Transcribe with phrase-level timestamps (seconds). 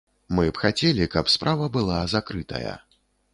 [0.37, 2.73] Мы б хацелі, каб справа была закрытая.